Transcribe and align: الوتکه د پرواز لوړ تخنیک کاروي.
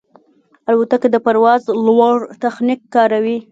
الوتکه 0.69 1.07
د 1.11 1.15
پرواز 1.25 1.63
لوړ 1.87 2.17
تخنیک 2.43 2.81
کاروي. 2.93 3.37